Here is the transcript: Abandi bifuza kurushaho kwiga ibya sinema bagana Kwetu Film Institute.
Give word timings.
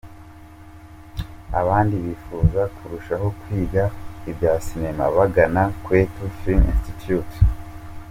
Abandi 1.61 1.95
bifuza 2.05 2.61
kurushaho 2.75 3.27
kwiga 3.39 3.83
ibya 4.29 4.53
sinema 4.65 5.05
bagana 5.17 5.61
Kwetu 5.83 6.23
Film 6.37 6.63
Institute. 6.73 7.35